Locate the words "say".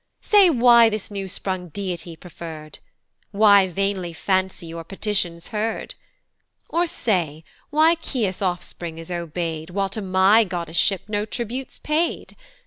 0.21-0.49, 6.87-7.43